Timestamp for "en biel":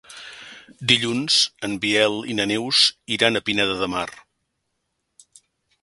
1.67-2.17